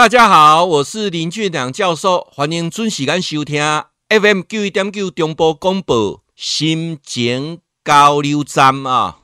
[0.00, 3.62] 大家好，我是林俊良教授，欢迎准时间收听
[4.08, 9.18] FM 九一点九中波广播心情交流站啊。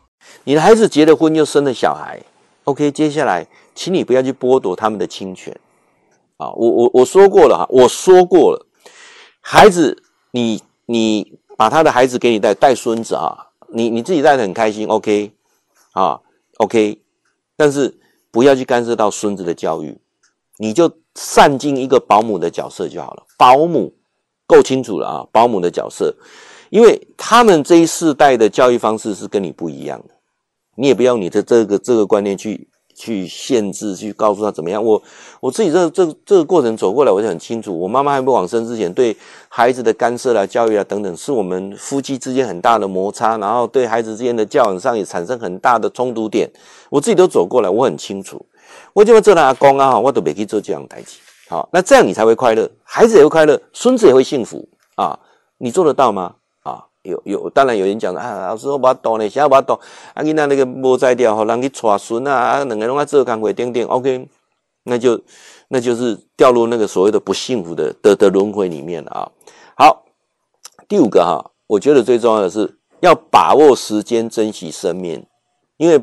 [0.45, 2.21] 你的孩子结了婚又生了小孩
[2.65, 5.59] ，OK，接下来，请你不要去剥夺他们的亲权
[6.37, 6.51] 啊！
[6.51, 8.67] 我我我说过了哈，我说过了，
[9.41, 10.03] 孩子，
[10.33, 15.33] 你你把他的孩子给你带带孙子啊，你你自己带的很开心，OK
[15.93, 16.21] 啊
[16.59, 17.01] ，OK，
[17.57, 17.99] 但是
[18.31, 19.99] 不要去干涉到孙子的教育。
[20.59, 23.23] 你就善尽一个保姆的角色就好了。
[23.39, 23.95] 保姆
[24.47, 26.15] 够清楚了啊，保姆的角色，
[26.71, 30.15] 因为他们这一世代的教育方式是跟你不一样的，
[30.77, 34.83] 你也不要你的这个这个观念去去限制，去告诉他怎么样。
[34.83, 35.03] 我
[35.41, 37.79] 我自己这这这个过程走过来，我就很清楚。
[37.79, 39.15] 我妈妈还没往生之前，对
[39.49, 46.51] 孩子的干涉啊、教育啊等等，是我们夫妻之间很大的摩擦，然后对孩子之间的教养上也产生很大的冲突点。
[46.89, 48.47] 我自己都走过来，我很清楚。
[48.97, 51.19] 我就要做他阿公啊，我都没去做这样的代志。
[51.51, 55.19] 好，那这样你才会快乐，孩子也会快乐，孙子也会幸福啊！
[55.59, 56.37] 你做得到吗？
[56.63, 59.79] 啊，有有，当然有人讲啊，老师我不懂呢，现在不懂。
[60.15, 64.27] 啊，你那那个无在掉，好让你带孙啊，两个人啊做工会点点，OK，
[64.85, 65.21] 那就
[65.69, 69.29] 那就是掉入那个所谓的不幸福的的的轮回里面了啊。
[69.77, 70.07] 好，
[70.89, 75.27] 第五个哈，我觉得最重要的是要把握时间，珍惜生命，
[75.77, 76.03] 因为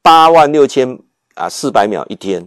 [0.00, 0.98] 八万六千。
[1.40, 2.46] 啊，四百秒一天，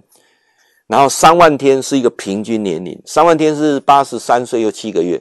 [0.85, 5.19] 然后三万天是一个平均年龄，三万天是八十三岁又七个月，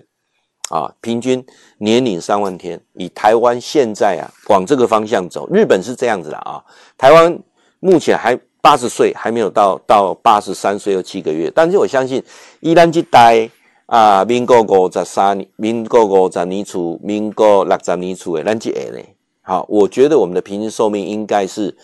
[0.68, 1.42] 啊，平均
[1.78, 2.78] 年龄三万天。
[2.94, 6.62] 以台湾现在啊，往这个方向走，日本是这样子的啊，
[6.98, 7.38] 台湾
[7.80, 12.22] 目前还八十岁，还没有到到八十三岁又七个月，但是我相信，
[12.60, 13.48] 依然去待
[13.86, 19.02] 啊，民国五十三年，民国五十年初，民国六十年初的，咱这下呢，
[19.40, 21.74] 好，我觉得我们的平均寿命应该是。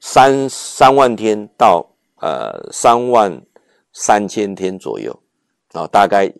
[0.00, 1.84] 三三万天到
[2.20, 3.40] 呃三万
[3.92, 5.18] 三千天左右
[5.72, 6.32] 啊，大概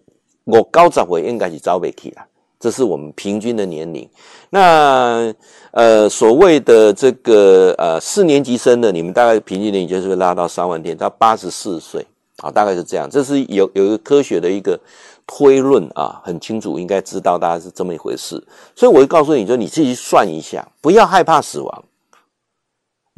[0.44, 2.22] 我高早回应该是早不起了，
[2.58, 4.08] 这是我们平均的年龄。
[4.50, 5.32] 那
[5.72, 12.06] 呃所谓的这个呃四年级生的，你们大概平均年龄就是会拉到三万天到八十四岁
[12.38, 13.08] 啊，大概是这样。
[13.10, 14.78] 这是有有一个科学的一个
[15.26, 18.42] 推论啊，很清楚，应该知道大概是这么一回事。
[18.74, 21.84] 所以我会告诉你，说你自己算一下，不要害怕死亡。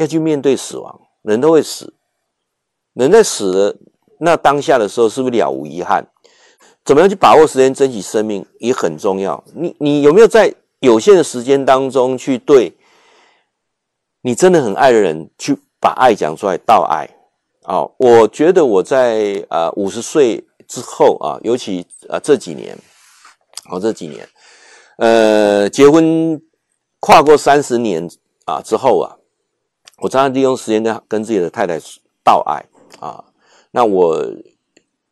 [0.01, 1.93] 要去面对死亡，人都会死。
[2.95, 3.77] 人在死了
[4.19, 6.07] 那当下的时候，是不是了无遗憾？
[6.87, 9.45] 怎么样去把握时间，珍惜生命也很重要。
[9.55, 12.75] 你你有没有在有限的时间当中去对
[14.23, 17.07] 你真的很爱的人，去把爱讲出来，道爱
[17.65, 17.85] 啊？
[17.99, 22.77] 我觉得我在啊五十岁之后啊，尤其啊这几年，
[23.71, 24.27] 哦这几年，
[24.97, 26.41] 呃结婚
[27.01, 28.09] 跨过三十年
[28.47, 29.20] 啊之后啊。
[30.01, 31.79] 我常常利用时间跟跟自己的太太
[32.25, 32.65] 道爱
[32.99, 33.23] 啊。
[33.71, 34.21] 那我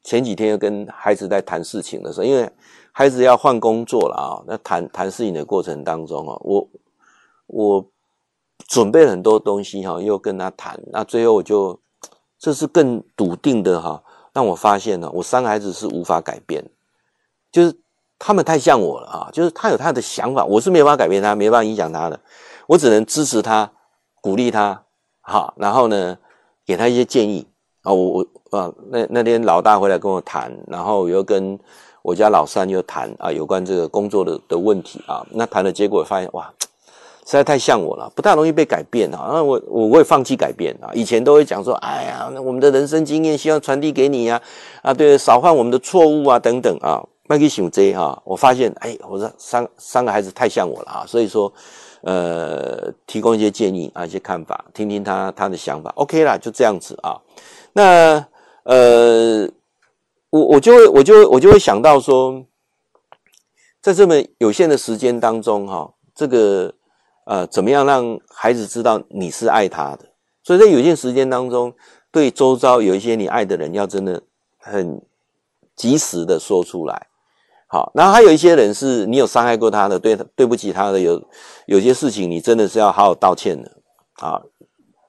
[0.03, 2.51] 前几天又跟孩子在谈事情的时候，因为
[2.91, 6.69] 孩子要换工作了啊，那谈谈事情的过程当中啊，我
[7.47, 7.85] 我
[8.67, 10.81] 准备了很多东西哈，又跟他谈。
[10.91, 11.79] 那最后我就
[12.39, 16.65] 这是更笃定的哈，让我发现呢，我三个孩子是无法改变，
[17.53, 17.79] 就是
[18.19, 22.19] 他们太像我了啊，就是他有他的想法，我是没办法改变他，没办法影响他的，
[22.67, 23.71] 我只能支持他。
[24.21, 24.83] 鼓励他，
[25.21, 26.17] 好，然后呢，
[26.67, 27.47] 给他一些建议
[27.83, 27.93] 啊。
[27.93, 31.59] 我我啊，那那天老大回来跟我谈，然后又跟
[32.03, 35.25] 我家老三又谈啊，有关这个工作的的问题啊。
[35.31, 36.51] 那谈的结果发现，哇，
[37.27, 39.31] 实在太像我了，不太容易被改变啊。
[39.33, 40.91] 那我我会放弃改变啊。
[40.95, 44.41] 以前都会讲说，哎呀，那我们的人生经验希望传递给你呀，
[44.83, 47.05] 啊，对，少犯我们的错误啊，等等啊。
[47.29, 51.53] 麦克想这哈，我发现，哎，我说三三个孩子太像我了啊，所以说。
[52.03, 57.21] 呃，提供一些建议啊，一些看法，听听他他的想法，OK 啦，就这样子啊。
[57.73, 58.25] 那
[58.63, 59.49] 呃，
[60.31, 62.45] 我我就会我就会我就会想到说，
[63.81, 66.75] 在这么有限的时间当中，哈，这个
[67.27, 70.07] 呃，怎么样让孩子知道你是爱他的？
[70.45, 71.75] 所以在有限时间当中，
[72.11, 74.23] 对周遭有一些你爱的人，要真的
[74.57, 75.03] 很
[75.75, 77.09] 及时的说出来。
[77.71, 81.23] 好，然后还有一些人是你有伤害过他的，对对不起他的，有
[81.67, 83.71] 有些事情你真的是要好好道歉的
[84.21, 84.41] 啊。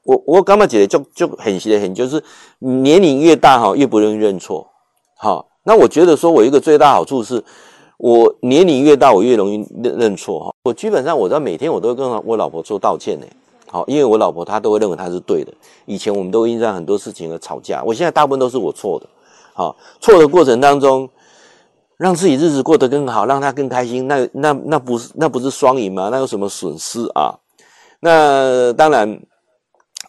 [0.04, 2.22] 我我刚刚觉得就就很写很就是
[2.60, 4.68] 年龄越大哈，越不容易认错。
[5.18, 7.42] 好，那我觉得说我一个最大好处是，
[7.98, 10.54] 我年龄越大，我越容易认认错哈。
[10.64, 13.26] 我基本上我在每天我都跟我老婆做道歉呢。
[13.68, 15.54] 好，因为我老婆她都会认为她是对的。
[15.86, 19.08] 以前我们都因为很多事情而吵架，我现在大部分都是我错的。
[19.54, 21.10] 好，错的过程当中。
[22.00, 26.07] 让自己日子过得更好，让他更开心，那那那不是那不是双赢吗？
[26.10, 27.38] 那有什么损失啊？
[28.00, 29.22] 那当然，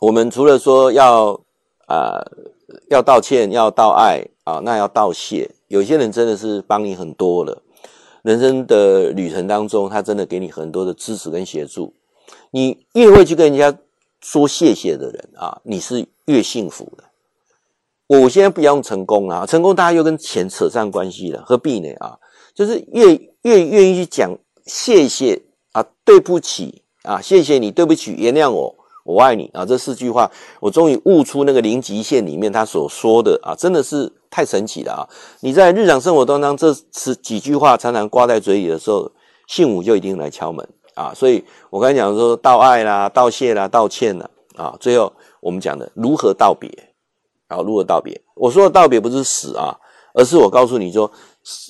[0.00, 1.32] 我们除了说要
[1.87, 2.22] 啊、
[2.90, 5.50] 要道歉，要道爱啊，那要道谢。
[5.66, 7.60] 有些人真的是帮你很多了，
[8.22, 11.93] 人生的旅程当中，他真的给你很多的支持跟协助。
[12.52, 13.76] 你越会去跟人家
[14.20, 17.02] 说谢谢的人啊，你是越幸福的。
[18.18, 22.18] 我现在不要用成功啊，成功大家又跟钱扯上关系了，何必呢啊？
[22.54, 24.36] 就是越越愿意去讲
[24.66, 25.40] 谢谢
[25.72, 28.74] 啊，对不起啊，谢谢你，对不起，原谅我。
[29.02, 29.64] 我爱你啊！
[29.64, 30.30] 这四句话，
[30.60, 35.08] 我终于悟出那个零极限里面他所说的啊，真的是太神奇了啊！
[35.40, 39.10] 你在日常生活当中，这十几句话常常挂在嘴里的时候，
[39.48, 41.12] 幸福就一定来敲门啊！
[41.14, 46.70] 所以我刚才讲说道爱啦、道谢啦、道歉啦啊，最后我们讲的如何道别
[47.50, 47.58] 啊？
[47.58, 48.19] 如何道别？
[48.35, 49.76] 我说的道别不是死啊，
[50.14, 51.11] 而是我告诉你说，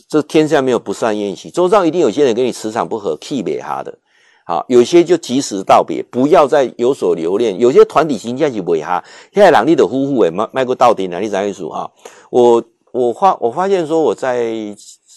[0.08, 3.98] 这天下没有不散宴席，周遭一定有些人跟你磁场不合，气别哈的。
[4.46, 7.58] 好，有些就及时道别，不要再有所留恋。
[7.58, 11.90] 有些团体形象是尾哈，现在两地的夫妇诶，迈迈过到底，哪里在一组哈？
[12.30, 12.62] 我
[12.92, 14.52] 我发我发现说，我在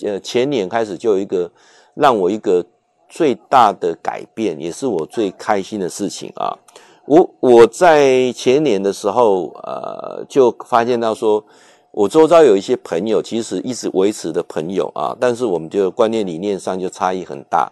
[0.03, 1.51] 呃前年开始就有一个
[1.95, 2.63] 让我一个
[3.09, 6.55] 最大的改变，也是我最开心的事情啊。
[7.05, 11.43] 我我在前年的时候，呃，就发现到说，
[11.91, 17.71] 我周遭有一些朋友，其实一直维持的朋友啊，但是我们就观念理念上就差异很大。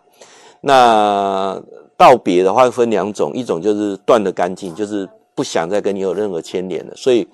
[0.60, 1.62] 那
[1.98, 6.94] 道别的话分两种，一种就是断得干净，就是不想再跟你有任何牵连了。
[6.96, 7.26] 所以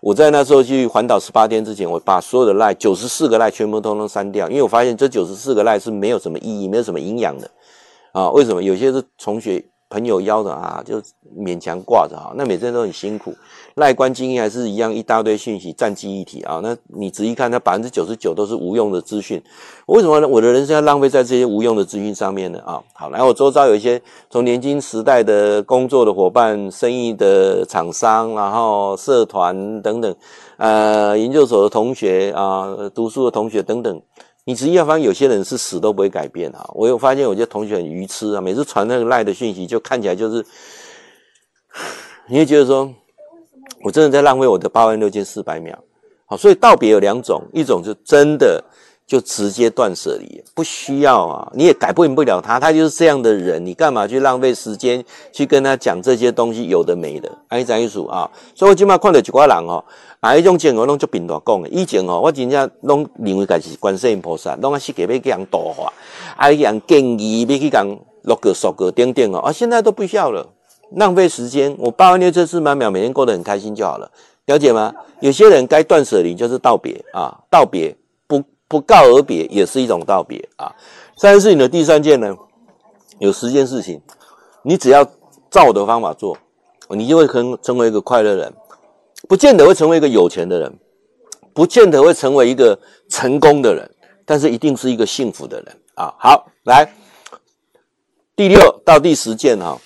[0.00, 7.50] 我在那时候去环岛十八天之前，我把所有的赖九十四个赖全部通通删掉，因为我发现这九十四个赖是没有什么意义，没有什么营养的
[8.12, 8.30] 啊。
[8.30, 8.62] 为什么？
[8.62, 11.02] 有些是同学朋友邀的啊，就
[11.36, 13.34] 勉强挂着哈，那每天都很辛苦。
[13.74, 19.42] 赖关精英还是一样一大堆讯息占记忆体啊，那你仔细看，它百分之九十九都是无用的资讯。
[19.86, 20.28] 为什么呢？
[20.28, 22.60] 我的人生要浪费在这些无用的资讯上面呢？
[22.64, 30.14] 啊，好，然后我周遭有一些从年轻时代的工作的伙伴、生意的厂商，然后社团等等，
[30.56, 34.02] 呃，研究所的同学啊，读书的同学等等，
[34.50, 36.68] 你仔细要发现，有些人是死都不会改变啊。
[36.74, 40.44] 我有发现，有些同学很愚痴啊，每次传那个赖的讯息，就看起来就是，
[42.26, 42.92] 你会觉得说。
[43.82, 45.78] 我真的在浪费我的八万六千四百秒，
[46.26, 48.62] 好，所以道别有两种，一种就真的
[49.10, 56.68] 就直接断舍离，不需要啊，你也改变不了他，他就是这样的人，你干嘛去浪费时间去跟他讲这些东西？
[56.68, 58.30] 有的没的，安尼怎意思啊？
[58.54, 59.84] 所以我今麦看到一挂人哦，
[60.20, 65.92] 啊，一种情况拢就平大讲的，以前哦，我真正拢认为家是观世音菩萨，拢啊是给要给人度化，
[66.36, 67.84] 啊，人建议要去讲
[68.22, 70.46] 六个、十个、等等哦，啊，现在都不需要了。
[70.94, 74.08] 浪费时间，我八万六千四百秒，每天过得很开心就好了，
[74.46, 74.94] 了解吗？
[75.18, 77.92] 有些人该断舍离就是道别啊，道别
[78.70, 80.72] 不告而别也是一种道别啊。
[81.16, 82.32] 三件事情的第三件呢，
[83.18, 84.00] 有十件事情，
[84.62, 85.04] 你只要
[85.50, 86.38] 照我的方法做，
[86.90, 88.54] 你就会成成为一个快乐人，
[89.28, 90.78] 不见得会成为一个有钱的人，
[91.52, 92.78] 不见得会成为一个
[93.08, 93.90] 成功的人，
[94.24, 96.14] 但是一定是一个幸福的人啊。
[96.16, 96.94] 好，来
[98.36, 99.76] 第六到第十件哈。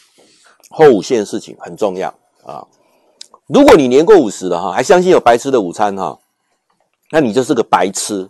[0.76, 2.08] 后五件事情很重要
[2.44, 2.66] 啊！
[3.46, 6.18] 如果你年过五十了哈，还相信有白吃的午餐哈，
[7.12, 8.28] 那你就是个白痴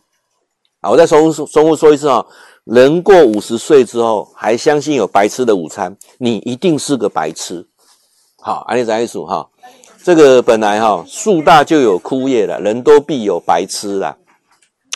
[0.90, 2.24] 我再重复重复说一次啊，
[2.64, 7.66] 人过五十岁之后还相信有白吃的午餐，你一定是个白痴。
[8.40, 9.48] 好，安利再一数哈，
[10.02, 14.16] 这个本来哈树大就有枯叶了，人多必有白痴啦。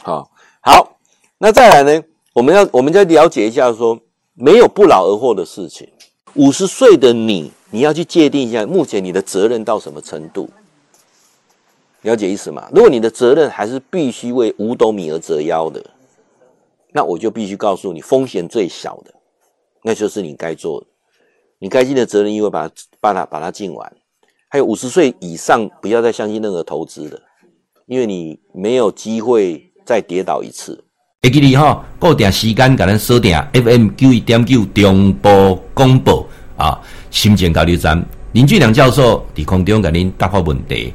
[0.02, 0.30] 好，
[0.60, 0.98] 好，
[1.38, 2.02] 那再来呢？
[2.34, 3.98] 我们要我们再了解一下说，
[4.34, 5.88] 没有不劳而获的事情。
[6.34, 10.48] 五十岁的你，你要去界定一下，目前你的责任到什么程度？
[12.02, 12.68] 了解意思吗？
[12.72, 15.84] 如果你的责任还是必须为五斗米而折腰的，
[16.92, 19.12] 那我就必须告诉你，风险最小的，
[19.82, 20.86] 那就是你该做的，
[21.58, 23.92] 你该尽的责任，因为把它把它把它尽完。
[24.48, 27.20] 还有五十岁以上，不要再相信任何投资的，
[27.86, 30.82] 因为你没有机会再跌倒一次。
[31.22, 36.24] 会记你哈，固定时间给咱锁定 FM 九一点九中波广播
[36.56, 38.02] 啊，心情交流站
[38.32, 40.94] 林俊良教授在空中给您答复问题。